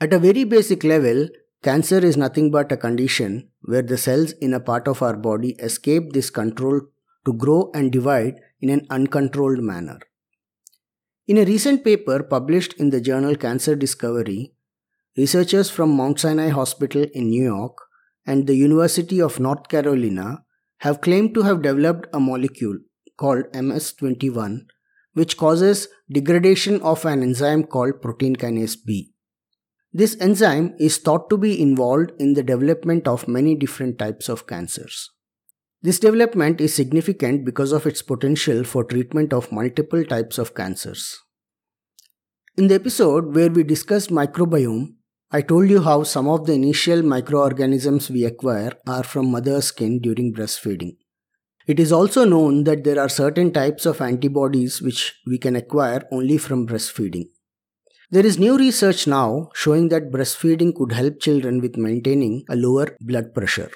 At 0.00 0.12
a 0.12 0.18
very 0.18 0.44
basic 0.44 0.82
level, 0.82 1.28
cancer 1.62 1.98
is 1.98 2.16
nothing 2.16 2.50
but 2.50 2.72
a 2.72 2.76
condition 2.76 3.50
where 3.62 3.82
the 3.82 3.98
cells 3.98 4.32
in 4.32 4.54
a 4.54 4.60
part 4.60 4.88
of 4.88 5.02
our 5.02 5.16
body 5.16 5.50
escape 5.58 6.12
this 6.12 6.30
control 6.30 6.80
to 7.26 7.32
grow 7.34 7.70
and 7.74 7.92
divide 7.92 8.40
in 8.60 8.70
an 8.70 8.86
uncontrolled 8.90 9.60
manner. 9.60 9.98
In 11.28 11.38
a 11.38 11.44
recent 11.44 11.84
paper 11.84 12.22
published 12.22 12.72
in 12.74 12.90
the 12.90 13.00
journal 13.00 13.36
Cancer 13.36 13.76
Discovery, 13.76 14.54
researchers 15.16 15.70
from 15.70 15.90
Mount 15.90 16.18
Sinai 16.18 16.48
Hospital 16.48 17.06
in 17.12 17.28
New 17.28 17.44
York 17.44 17.76
and 18.26 18.46
the 18.46 18.56
University 18.56 19.20
of 19.20 19.38
North 19.38 19.68
Carolina 19.68 20.44
have 20.78 21.00
claimed 21.00 21.34
to 21.34 21.42
have 21.42 21.62
developed 21.62 22.06
a 22.12 22.18
molecule 22.18 22.78
called 23.16 23.44
MS21 23.52 24.62
which 25.14 25.36
causes 25.36 25.88
degradation 26.10 26.80
of 26.82 27.04
an 27.04 27.22
enzyme 27.22 27.64
called 27.64 28.00
protein 28.00 28.36
kinase 28.36 28.76
B. 28.84 29.12
This 29.92 30.16
enzyme 30.20 30.74
is 30.78 30.96
thought 30.96 31.28
to 31.28 31.36
be 31.36 31.60
involved 31.60 32.12
in 32.18 32.32
the 32.32 32.42
development 32.42 33.06
of 33.06 33.28
many 33.28 33.54
different 33.54 33.98
types 33.98 34.28
of 34.28 34.46
cancers. 34.46 35.10
This 35.82 35.98
development 35.98 36.60
is 36.60 36.72
significant 36.72 37.44
because 37.44 37.72
of 37.72 37.86
its 37.86 38.00
potential 38.00 38.64
for 38.64 38.84
treatment 38.84 39.32
of 39.32 39.52
multiple 39.52 40.04
types 40.04 40.38
of 40.38 40.54
cancers. 40.54 41.18
In 42.56 42.68
the 42.68 42.74
episode 42.76 43.34
where 43.34 43.50
we 43.50 43.64
discussed 43.64 44.10
microbiome, 44.10 44.94
I 45.30 45.42
told 45.42 45.68
you 45.70 45.82
how 45.82 46.04
some 46.04 46.28
of 46.28 46.46
the 46.46 46.52
initial 46.52 47.02
microorganisms 47.02 48.10
we 48.10 48.24
acquire 48.24 48.72
are 48.86 49.02
from 49.02 49.30
mother's 49.30 49.66
skin 49.66 49.98
during 49.98 50.32
breastfeeding. 50.32 50.96
It 51.66 51.78
is 51.78 51.92
also 51.92 52.24
known 52.24 52.64
that 52.64 52.84
there 52.84 53.00
are 53.00 53.08
certain 53.08 53.52
types 53.52 53.86
of 53.86 54.00
antibodies 54.00 54.82
which 54.82 55.14
we 55.26 55.38
can 55.38 55.54
acquire 55.54 56.02
only 56.10 56.38
from 56.38 56.66
breastfeeding. 56.66 57.28
There 58.10 58.26
is 58.26 58.38
new 58.38 58.58
research 58.58 59.06
now 59.06 59.50
showing 59.54 59.88
that 59.88 60.10
breastfeeding 60.10 60.74
could 60.74 60.92
help 60.92 61.20
children 61.20 61.60
with 61.60 61.76
maintaining 61.76 62.44
a 62.50 62.56
lower 62.56 62.96
blood 63.00 63.32
pressure. 63.34 63.70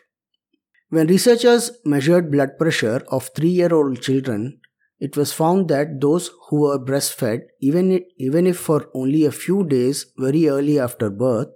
When 0.91 1.07
researchers 1.07 1.71
measured 1.85 2.31
blood 2.31 2.59
pressure 2.59 3.03
of 3.09 3.31
3 3.35 3.49
year 3.49 3.73
old 3.73 4.03
children, 4.03 4.61
it 4.99 5.17
was 5.17 5.33
found 5.33 5.69
that 5.69 6.01
those 6.01 6.31
who 6.49 6.63
were 6.63 6.79
breastfed, 6.79 7.43
even, 7.61 8.05
even 8.19 8.47
if 8.47 8.59
for 8.59 8.89
only 8.95 9.25
a 9.25 9.33
few 9.33 9.65
days 9.65 10.07
very 10.19 10.49
early 10.49 10.79
after 10.79 11.11
birth, 11.11 11.49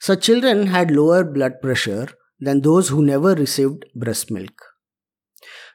such 0.00 0.24
children 0.24 0.68
had 0.68 0.90
lower 0.90 1.24
blood 1.24 1.60
pressure 1.60 2.08
than 2.40 2.60
those 2.60 2.88
who 2.88 3.02
never 3.02 3.34
received 3.34 3.84
breast 3.94 4.30
milk. 4.30 4.67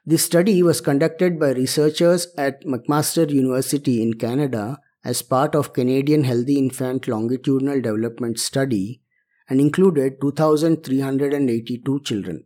This 0.05 0.25
study 0.25 0.61
was 0.61 0.81
conducted 0.81 1.39
by 1.39 1.51
researchers 1.51 2.27
at 2.37 2.65
McMaster 2.65 3.29
University 3.29 4.01
in 4.01 4.15
Canada 4.15 4.79
as 5.05 5.21
part 5.21 5.55
of 5.55 5.71
Canadian 5.71 6.25
Healthy 6.25 6.57
Infant 6.57 7.07
Longitudinal 7.07 7.79
Development 7.79 8.37
Study 8.37 9.01
and 9.47 9.61
included 9.61 10.19
2382 10.19 12.01
children. 12.01 12.43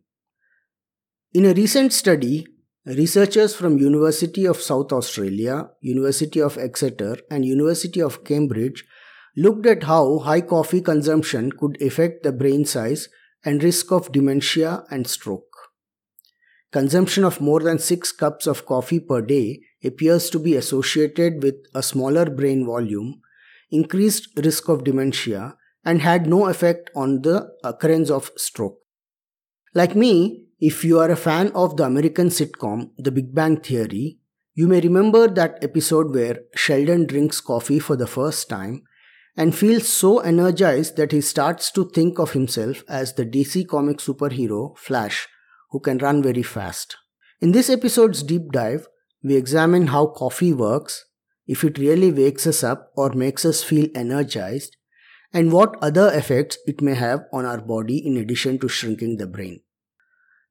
In 1.34 1.46
a 1.46 1.54
recent 1.56 1.94
study, 1.94 2.46
researchers 2.86 3.56
from 3.56 3.80
University 3.80 4.46
of 4.46 4.62
South 4.62 4.94
Australia, 4.94 5.72
University 5.82 6.40
of 6.40 6.60
Exeter 6.60 7.18
and 7.32 7.44
University 7.44 8.04
of 8.04 8.24
Cambridge 8.24 8.86
looked 9.36 9.66
at 9.66 9.86
how 9.86 10.20
high 10.20 10.42
coffee 10.42 10.82
consumption 10.82 11.52
could 11.52 11.82
affect 11.82 12.22
the 12.22 12.32
brain 12.32 12.66
size 12.66 13.10
and 13.44 13.64
risk 13.64 13.92
of 13.92 14.12
dementia 14.12 14.84
and 14.92 15.08
stroke. 15.08 15.47
Consumption 16.78 17.24
of 17.24 17.42
more 17.42 17.62
than 17.62 17.80
6 17.80 18.12
cups 18.12 18.46
of 18.46 18.68
coffee 18.68 19.00
per 19.00 19.20
day 19.20 19.62
appears 19.84 20.30
to 20.30 20.38
be 20.38 20.56
associated 20.56 21.42
with 21.42 21.56
a 21.74 21.82
smaller 21.82 22.26
brain 22.26 22.68
volume, 22.68 23.20
increased 23.72 24.30
risk 24.38 24.70
of 24.70 24.84
dementia, 24.84 25.56
and 25.84 26.04
had 26.04 26.28
no 26.28 26.46
effect 26.46 26.92
on 26.96 27.24
the 27.24 27.50
occurrence 27.64 28.12
of 28.12 28.30
stroke. 28.36 28.78
Like 29.74 29.96
me, 29.96 30.46
if 30.60 30.86
you 30.86 31.00
are 31.00 31.10
a 31.10 31.16
fan 31.16 31.52
of 31.56 31.78
the 31.78 31.86
American 31.86 32.28
sitcom 32.28 32.92
The 33.00 33.12
Big 33.12 33.34
Bang 33.34 33.58
Theory, 33.58 34.20
you 34.54 34.68
may 34.68 34.80
remember 34.80 35.28
that 35.28 35.64
episode 35.64 36.14
where 36.14 36.42
Sheldon 36.54 37.08
drinks 37.08 37.42
coffee 37.42 37.80
for 37.80 37.96
the 37.96 38.06
first 38.06 38.50
time 38.50 38.84
and 39.36 39.56
feels 39.56 39.90
so 39.90 40.20
energized 40.20 40.96
that 40.98 41.12
he 41.12 41.22
starts 41.22 41.72
to 41.72 41.90
think 41.90 42.20
of 42.20 42.34
himself 42.34 42.84
as 42.88 43.16
the 43.16 43.26
DC 43.26 43.68
comic 43.68 43.98
superhero 43.98 44.78
Flash 44.78 45.28
who 45.70 45.80
can 45.80 45.98
run 45.98 46.24
very 46.24 46.44
fast. 46.44 46.98
In 47.40 47.52
this 47.52 47.70
episode's 47.70 48.24
deep 48.24 48.52
dive, 48.52 48.88
we 49.24 49.36
examine 49.36 49.88
how 49.88 50.08
coffee 50.08 50.54
works, 50.54 51.06
if 51.46 51.64
it 51.64 51.78
really 51.78 52.12
wakes 52.12 52.48
us 52.48 52.64
up 52.64 52.92
or 52.96 53.12
makes 53.12 53.46
us 53.46 53.64
feel 53.64 53.88
energized, 53.96 54.78
and 55.34 55.52
what 55.52 55.76
other 55.82 56.12
effects 56.14 56.58
it 56.66 56.82
may 56.82 56.94
have 56.94 57.26
on 57.34 57.46
our 57.46 57.62
body 57.62 57.98
in 58.06 58.18
addition 58.18 58.58
to 58.60 58.68
shrinking 58.68 59.18
the 59.18 59.28
brain. 59.28 59.60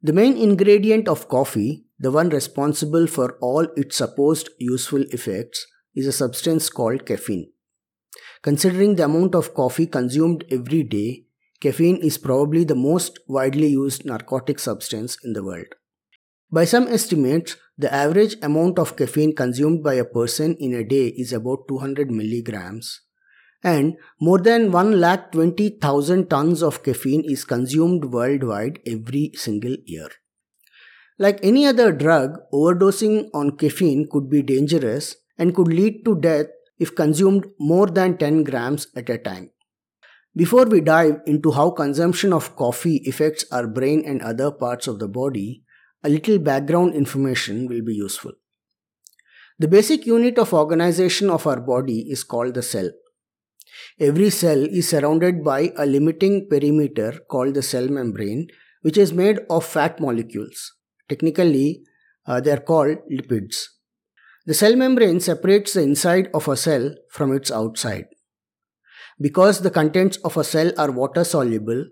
The 0.03 0.13
main 0.13 0.37
ingredient 0.37 1.09
of 1.09 1.29
coffee, 1.29 1.87
the 1.99 2.11
one 2.11 2.29
responsible 2.29 3.07
for 3.07 3.39
all 3.41 3.67
its 3.77 3.97
supposed 3.97 4.51
useful 4.59 5.03
effects, 5.11 5.67
is 5.95 6.07
a 6.07 6.13
substance 6.13 6.69
called 6.69 7.07
caffeine. 7.07 7.51
Considering 8.43 8.95
the 8.95 9.05
amount 9.05 9.35
of 9.35 9.55
coffee 9.55 9.87
consumed 9.87 10.45
every 10.51 10.83
day, 10.83 11.26
Caffeine 11.61 11.97
is 11.97 12.19
probably 12.19 12.65
the 12.65 12.75
most 12.75 13.19
widely 13.27 13.69
used 13.69 14.05
narcotic 14.05 14.59
substance 14.59 15.17
in 15.25 15.33
the 15.33 15.43
world. 15.43 15.75
By 16.51 16.65
some 16.65 16.87
estimates, 16.89 17.57
the 17.79 17.93
average 17.93 18.37
amount 18.43 18.79
of 18.79 18.97
caffeine 18.97 19.35
consumed 19.35 19.83
by 19.83 19.95
a 19.95 20.05
person 20.05 20.57
in 20.61 20.75
a 20.75 20.85
day 20.85 21.09
is 21.09 21.33
about 21.33 21.67
200 21.69 22.11
milligrams, 22.11 23.01
and 23.63 23.97
more 24.21 24.39
than 24.39 24.71
1,20,000 24.71 26.29
tons 26.29 26.63
of 26.63 26.83
caffeine 26.83 27.25
is 27.25 27.45
consumed 27.45 28.05
worldwide 28.05 28.79
every 28.87 29.33
single 29.35 29.77
year. 29.85 30.09
Like 31.19 31.41
any 31.43 31.67
other 31.67 31.93
drug, 31.93 32.39
overdosing 32.53 33.29
on 33.33 33.57
caffeine 33.57 34.07
could 34.11 34.29
be 34.29 34.43
dangerous 34.43 35.17
and 35.39 35.55
could 35.55 35.69
lead 35.69 36.05
to 36.05 36.21
death 36.21 36.47
if 36.79 36.95
consumed 36.95 37.47
more 37.59 37.87
than 37.87 38.19
10 38.19 38.45
grams 38.45 38.87
at 38.95 39.09
a 39.09 39.17
time. 39.17 39.51
Before 40.37 40.67
we 40.67 40.83
dive 40.83 41.21
into 41.25 41.51
how 41.51 41.71
consumption 41.71 42.35
of 42.35 42.57
coffee 42.57 43.03
affects 43.09 43.47
our 43.51 43.67
brain 43.67 44.03
and 44.05 44.21
other 44.21 44.51
parts 44.51 44.87
of 44.87 44.99
the 44.99 45.09
body, 45.09 45.63
a 46.05 46.11
little 46.11 46.39
background 46.39 46.95
information 46.95 47.67
will 47.67 47.83
be 47.83 47.95
useful. 47.95 48.33
The 49.59 49.67
basic 49.67 50.05
unit 50.05 50.39
of 50.39 50.53
organization 50.53 51.31
of 51.31 51.47
our 51.47 51.59
body 51.59 52.01
is 52.11 52.23
called 52.23 52.53
the 52.53 52.63
cell. 52.63 52.91
Every 53.99 54.29
cell 54.29 54.63
is 54.63 54.91
surrounded 54.91 55.43
by 55.43 55.73
a 55.75 55.87
limiting 55.87 56.49
perimeter 56.51 57.19
called 57.31 57.55
the 57.55 57.63
cell 57.63 57.89
membrane, 57.89 58.49
which 58.83 58.99
is 58.99 59.15
made 59.15 59.41
of 59.49 59.65
fat 59.65 59.99
molecules. 60.01 60.75
Technically, 61.09 61.83
uh, 62.27 62.43
they 62.43 62.51
are 62.51 62.61
called 62.61 62.99
lipids. 63.11 63.69
The 64.45 64.53
cell 64.53 64.77
membrane 64.77 65.21
separates 65.21 65.73
the 65.73 65.81
inside 65.81 66.29
of 66.35 66.47
a 66.47 66.59
cell 66.59 66.95
from 67.11 67.33
its 67.35 67.51
outside. 67.51 68.09
Because 69.21 69.61
the 69.61 69.71
contents 69.71 70.19
of 70.19 70.37
a 70.37 70.45
cell 70.45 70.73
are 70.79 70.91
water 70.91 71.25
soluble, 71.25 71.87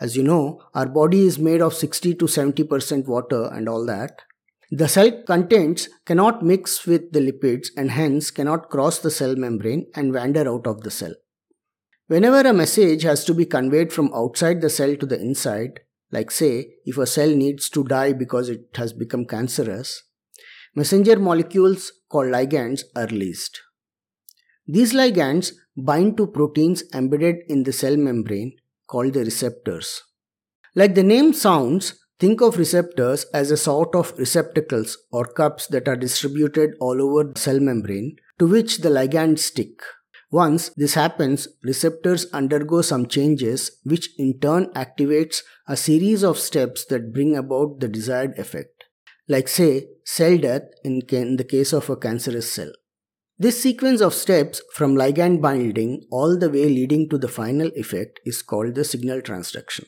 as 0.00 0.16
you 0.16 0.22
know, 0.22 0.62
our 0.74 0.86
body 0.86 1.26
is 1.26 1.38
made 1.38 1.60
of 1.60 1.74
60 1.74 2.14
to 2.14 2.24
70% 2.24 3.06
water 3.06 3.50
and 3.52 3.68
all 3.68 3.84
that. 3.84 4.22
The 4.70 4.88
cell 4.88 5.10
contents 5.26 5.88
cannot 6.06 6.42
mix 6.44 6.86
with 6.86 7.12
the 7.12 7.20
lipids 7.20 7.68
and 7.76 7.90
hence 7.90 8.30
cannot 8.30 8.70
cross 8.70 8.98
the 8.98 9.10
cell 9.10 9.36
membrane 9.36 9.86
and 9.94 10.14
wander 10.14 10.48
out 10.48 10.66
of 10.66 10.82
the 10.82 10.90
cell. 10.90 11.14
Whenever 12.06 12.48
a 12.48 12.54
message 12.54 13.02
has 13.02 13.24
to 13.24 13.34
be 13.34 13.44
conveyed 13.44 13.92
from 13.92 14.12
outside 14.14 14.60
the 14.60 14.70
cell 14.70 14.96
to 14.96 15.06
the 15.06 15.20
inside, 15.20 15.80
like 16.10 16.30
say 16.30 16.74
if 16.84 16.98
a 16.98 17.06
cell 17.06 17.28
needs 17.28 17.68
to 17.70 17.84
die 17.84 18.12
because 18.12 18.48
it 18.48 18.68
has 18.74 18.92
become 18.92 19.26
cancerous, 19.26 20.04
messenger 20.74 21.18
molecules 21.18 21.92
called 22.08 22.28
ligands 22.28 22.84
are 22.96 23.06
released. 23.06 23.60
These 24.66 24.92
ligands 24.92 25.52
bind 25.76 26.16
to 26.16 26.26
proteins 26.26 26.82
embedded 26.94 27.36
in 27.48 27.62
the 27.64 27.72
cell 27.72 27.96
membrane 27.96 28.56
called 28.86 29.14
the 29.14 29.24
receptors. 29.24 30.02
Like 30.74 30.94
the 30.94 31.02
name 31.02 31.32
sounds, 31.32 31.94
think 32.18 32.40
of 32.40 32.58
receptors 32.58 33.24
as 33.34 33.50
a 33.50 33.56
sort 33.56 33.94
of 33.94 34.16
receptacles 34.18 34.98
or 35.10 35.24
cups 35.24 35.66
that 35.68 35.88
are 35.88 35.96
distributed 35.96 36.74
all 36.80 37.00
over 37.00 37.32
the 37.32 37.40
cell 37.40 37.60
membrane 37.60 38.16
to 38.38 38.46
which 38.46 38.78
the 38.78 38.88
ligands 38.88 39.40
stick. 39.40 39.80
Once 40.30 40.68
this 40.76 40.94
happens, 40.94 41.48
receptors 41.64 42.26
undergo 42.32 42.82
some 42.82 43.06
changes 43.06 43.78
which 43.82 44.10
in 44.16 44.38
turn 44.38 44.66
activates 44.74 45.42
a 45.66 45.76
series 45.76 46.22
of 46.22 46.38
steps 46.38 46.84
that 46.86 47.12
bring 47.12 47.36
about 47.36 47.80
the 47.80 47.88
desired 47.88 48.38
effect. 48.38 48.84
Like 49.28 49.48
say, 49.48 49.88
cell 50.04 50.38
death 50.38 50.62
in, 50.84 51.00
the 51.36 51.46
case 51.48 51.72
of 51.72 51.90
a 51.90 51.96
cancerous 51.96 52.50
cell. 52.50 52.72
This 53.42 53.62
sequence 53.62 54.02
of 54.02 54.12
steps 54.12 54.60
from 54.74 54.94
ligand 54.94 55.40
binding 55.40 56.04
all 56.10 56.36
the 56.38 56.50
way 56.50 56.68
leading 56.68 57.08
to 57.08 57.16
the 57.16 57.26
final 57.26 57.70
effect 57.74 58.20
is 58.26 58.42
called 58.42 58.74
the 58.74 58.84
signal 58.84 59.22
transduction. 59.22 59.86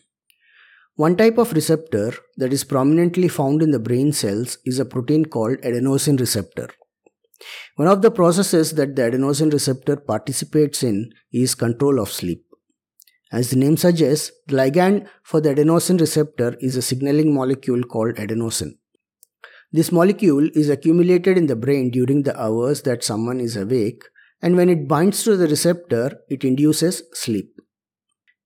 One 0.94 1.18
type 1.18 1.36
of 1.36 1.52
receptor 1.52 2.14
that 2.38 2.50
is 2.50 2.64
prominently 2.64 3.28
found 3.28 3.60
in 3.60 3.70
the 3.70 3.78
brain 3.78 4.14
cells 4.14 4.56
is 4.64 4.78
a 4.78 4.86
protein 4.86 5.26
called 5.26 5.58
adenosine 5.58 6.18
receptor. 6.18 6.70
One 7.76 7.88
of 7.88 8.00
the 8.00 8.10
processes 8.10 8.72
that 8.76 8.96
the 8.96 9.02
adenosine 9.02 9.52
receptor 9.52 9.96
participates 9.96 10.82
in 10.82 11.10
is 11.30 11.54
control 11.54 12.00
of 12.00 12.10
sleep. 12.10 12.46
As 13.30 13.50
the 13.50 13.56
name 13.56 13.76
suggests, 13.76 14.32
the 14.46 14.56
ligand 14.56 15.06
for 15.22 15.42
the 15.42 15.54
adenosine 15.54 16.00
receptor 16.00 16.56
is 16.60 16.76
a 16.76 16.80
signaling 16.80 17.34
molecule 17.34 17.82
called 17.82 18.14
adenosine. 18.14 18.78
This 19.72 19.90
molecule 19.90 20.50
is 20.54 20.68
accumulated 20.68 21.38
in 21.38 21.46
the 21.46 21.56
brain 21.56 21.90
during 21.90 22.22
the 22.22 22.38
hours 22.38 22.82
that 22.82 23.02
someone 23.02 23.40
is 23.40 23.56
awake, 23.56 24.04
and 24.42 24.54
when 24.54 24.68
it 24.68 24.86
binds 24.86 25.22
to 25.24 25.36
the 25.36 25.48
receptor, 25.48 26.18
it 26.28 26.44
induces 26.44 27.02
sleep. 27.14 27.58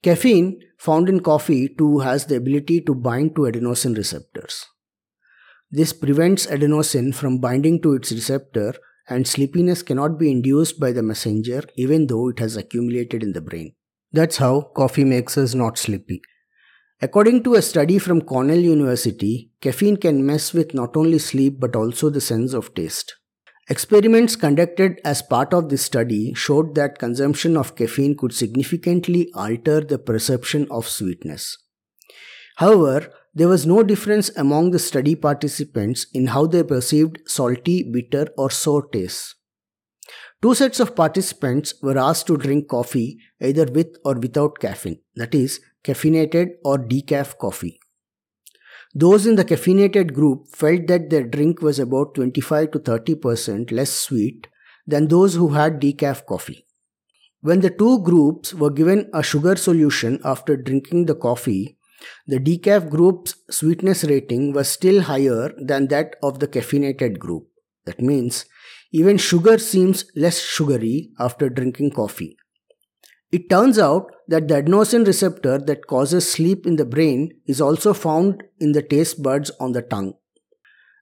Caffeine, 0.05 0.61
found 0.79 1.09
in 1.09 1.19
coffee, 1.19 1.69
too 1.69 1.99
has 1.99 2.27
the 2.27 2.37
ability 2.37 2.81
to 2.83 2.95
bind 2.95 3.35
to 3.35 3.43
adenosine 3.43 3.97
receptors. 3.97 4.67
This 5.69 5.93
prevents 5.93 6.47
adenosine 6.47 7.13
from 7.13 7.41
binding 7.41 7.83
to 7.83 7.95
its 7.95 8.13
receptor, 8.13 8.75
and 9.09 9.27
sleepiness 9.27 9.83
cannot 9.83 10.21
be 10.21 10.31
induced 10.31 10.79
by 10.79 10.93
the 10.93 11.03
messenger 11.03 11.63
even 11.77 12.07
though 12.07 12.29
it 12.29 12.39
has 12.39 12.57
accumulated 12.57 13.25
in 13.25 13.33
the 13.33 13.41
brain. 13.41 13.75
That's 14.13 14.37
how 14.37 14.61
coffee 14.77 15.05
makes 15.05 15.37
us 15.37 15.55
not 15.55 15.77
sleepy. 15.77 16.23
According 17.03 17.43
to 17.43 17.57
a 17.57 17.63
study 17.63 17.99
from 17.99 18.23
Cornell 18.23 18.59
University, 18.59 19.51
caffeine 19.61 19.99
can 19.99 20.25
mess 20.25 20.55
with 20.55 20.73
not 20.73 20.97
only 20.97 21.19
sleep 21.19 21.61
but 21.61 21.77
also 21.77 22.09
the 22.09 22.23
sense 22.23 22.55
of 22.55 22.73
taste. 22.73 23.15
Experiments 23.69 24.35
conducted 24.35 25.01
as 25.05 25.21
part 25.21 25.53
of 25.53 25.69
this 25.69 25.83
study 25.83 26.33
showed 26.33 26.75
that 26.75 26.99
consumption 26.99 27.55
of 27.55 27.77
caffeine 27.77 28.17
could 28.17 28.33
significantly 28.33 29.31
alter 29.35 29.83
the 29.83 29.99
perception 29.99 30.67
of 30.71 30.89
sweetness. 30.89 31.59
However, 32.57 33.13
there 33.35 33.49
was 33.49 33.67
no 33.67 33.83
difference 33.83 34.31
among 34.35 34.71
the 34.71 34.79
study 34.79 35.15
participants 35.15 36.07
in 36.15 36.29
how 36.29 36.47
they 36.47 36.63
perceived 36.63 37.19
salty, 37.27 37.83
bitter, 37.83 38.29
or 38.39 38.51
sour 38.51 38.89
tastes. 38.91 39.35
Two 40.41 40.55
sets 40.55 40.81
of 40.81 40.97
participants 40.97 41.75
were 41.83 41.99
asked 41.99 42.27
to 42.29 42.39
drink 42.39 42.69
coffee 42.69 43.19
either 43.43 43.67
with 43.67 43.97
or 44.05 44.15
without 44.15 44.59
caffeine, 44.61 45.01
that 45.17 45.35
is, 45.35 45.61
caffeinated 45.87 46.55
or 46.65 46.79
decaf 46.79 47.37
coffee. 47.39 47.79
Those 48.95 49.27
in 49.27 49.37
the 49.37 49.45
caffeinated 49.45 50.13
group 50.15 50.49
felt 50.49 50.87
that 50.87 51.11
their 51.11 51.25
drink 51.25 51.61
was 51.61 51.79
about 51.79 52.15
25 52.15 52.71
to 52.71 52.79
30% 52.79 53.71
less 53.71 53.91
sweet 53.91 54.47
than 54.87 55.09
those 55.09 55.35
who 55.35 55.49
had 55.49 55.81
decaf 55.81 56.25
coffee. 56.25 56.67
When 57.41 57.61
the 57.61 57.71
two 57.71 58.03
groups 58.03 58.55
were 58.55 58.71
given 58.71 59.11
a 59.13 59.23
sugar 59.23 59.57
solution 59.57 60.21
after 60.25 60.57
drinking 60.57 61.07
the 61.07 61.15
coffee, 61.15 61.77
the 62.27 62.39
decaf 62.39 62.89
group's 62.89 63.35
sweetness 63.51 64.05
rating 64.05 64.53
was 64.53 64.69
still 64.69 65.03
higher 65.03 65.53
than 65.59 65.89
that 65.89 66.17
of 66.23 66.39
the 66.39 66.49
caffeinated 66.49 67.19
group. 67.19 67.49
That 67.85 68.01
means 68.01 68.47
even 68.93 69.19
sugar 69.19 69.59
seems 69.59 70.05
less 70.15 70.41
sugary 70.41 71.11
after 71.19 71.49
drinking 71.49 71.91
coffee. 71.91 72.37
It 73.33 73.51
turns 73.51 73.79
out 73.79 74.11
that 74.29 74.49
the 74.49 74.63
adenosine 74.63 75.07
receptor 75.07 75.59
that 75.59 75.87
causes 75.87 76.31
sleep 76.31 76.67
in 76.67 76.77
the 76.77 76.85
brain 76.85 77.31
is 77.47 77.61
also 77.61 77.93
found 77.93 78.45
in 78.61 78.73
the 78.73 78.83
taste 78.83 79.23
buds 79.23 79.51
on 79.59 79.73
the 79.73 79.83
tongue. 79.83 80.15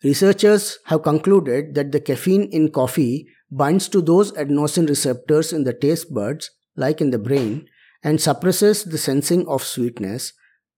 Researchers 0.02 0.78
have 0.86 1.02
concluded 1.02 1.74
that 1.74 1.92
the 1.92 2.00
caffeine 2.00 2.44
in 2.44 2.70
coffee 2.70 3.28
binds 3.50 3.88
to 3.88 4.00
those 4.00 4.32
adenosine 4.32 4.88
receptors 4.88 5.52
in 5.52 5.64
the 5.64 5.72
taste 5.72 6.12
buds, 6.12 6.50
like 6.76 7.00
in 7.00 7.10
the 7.10 7.18
brain, 7.18 7.66
and 8.02 8.20
suppresses 8.20 8.84
the 8.84 8.98
sensing 8.98 9.46
of 9.46 9.62
sweetness, 9.62 10.32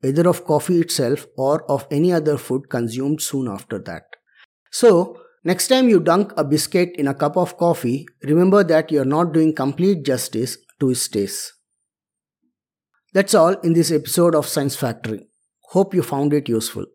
either 0.05 0.29
of 0.29 0.45
coffee 0.45 0.81
itself 0.81 1.27
or 1.37 1.69
of 1.71 1.87
any 1.91 2.13
other 2.13 2.37
food 2.37 2.69
consumed 2.69 3.21
soon 3.21 3.49
after 3.49 3.79
that. 3.79 4.05
So, 4.71 5.21
Next 5.47 5.69
time 5.69 5.89
you 5.89 6.01
dunk 6.01 6.33
a 6.37 6.43
biscuit 6.43 6.97
in 6.97 7.07
a 7.07 7.15
cup 7.15 7.37
of 7.37 7.57
coffee, 7.57 8.05
remember 8.25 8.65
that 8.65 8.91
you're 8.91 9.05
not 9.05 9.33
doing 9.33 9.55
complete 9.55 10.05
justice 10.05 10.59
to 10.81 10.91
its 10.91 11.09
taste. 11.09 11.53
That's 13.13 13.35
all 13.35 13.55
in 13.61 13.73
this 13.73 13.91
episode 13.91 14.35
of 14.35 14.47
Science 14.47 14.77
Factory. 14.77 15.29
Hope 15.71 15.95
you 15.95 16.03
found 16.03 16.33
it 16.33 16.49
useful. 16.49 16.87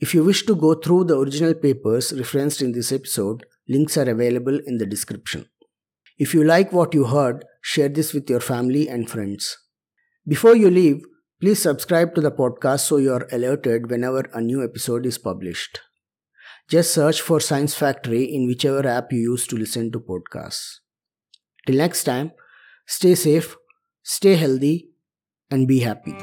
If 0.00 0.14
you 0.14 0.24
wish 0.24 0.46
to 0.46 0.54
go 0.54 0.74
through 0.74 1.04
the 1.04 1.18
original 1.18 1.54
papers 1.54 2.12
referenced 2.12 2.62
in 2.62 2.72
this 2.72 2.92
episode, 2.92 3.44
links 3.68 3.96
are 3.96 4.08
available 4.08 4.58
in 4.66 4.78
the 4.78 4.86
description. 4.86 5.46
If 6.18 6.34
you 6.34 6.44
like 6.44 6.72
what 6.72 6.94
you 6.94 7.04
heard, 7.04 7.44
share 7.62 7.88
this 7.88 8.12
with 8.12 8.30
your 8.30 8.40
family 8.40 8.88
and 8.88 9.10
friends. 9.10 9.56
Before 10.26 10.56
you 10.56 10.70
leave, 10.70 11.02
please 11.40 11.60
subscribe 11.60 12.14
to 12.14 12.20
the 12.20 12.30
podcast 12.30 12.80
so 12.80 12.96
you 12.96 13.12
are 13.12 13.28
alerted 13.30 13.90
whenever 13.90 14.28
a 14.32 14.40
new 14.40 14.64
episode 14.64 15.06
is 15.06 15.18
published. 15.18 15.80
Just 16.68 16.92
search 16.92 17.20
for 17.20 17.40
Science 17.40 17.74
Factory 17.74 18.24
in 18.24 18.46
whichever 18.46 18.86
app 18.86 19.12
you 19.12 19.20
use 19.20 19.46
to 19.46 19.56
listen 19.56 19.90
to 19.92 20.00
podcasts. 20.00 20.80
Till 21.66 21.76
next 21.76 22.04
time, 22.04 22.32
Stay 22.88 23.14
safe, 23.14 23.56
stay 24.02 24.34
healthy, 24.34 24.88
and 25.50 25.68
be 25.68 25.80
happy. 25.80 26.16